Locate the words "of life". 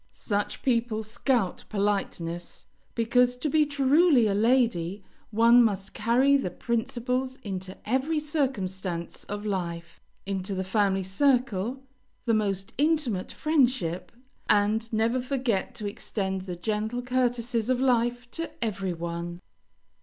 9.25-10.01, 17.69-18.27